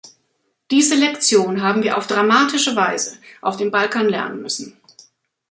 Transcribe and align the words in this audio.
Diese 0.71 0.95
Lektion 0.95 1.61
haben 1.61 1.83
wir 1.83 1.95
auf 1.95 2.07
dramatische 2.07 2.75
Weise 2.75 3.19
auf 3.39 3.57
dem 3.57 3.69
Balkan 3.69 4.09
lernen 4.09 4.41
müssen. 4.41 4.75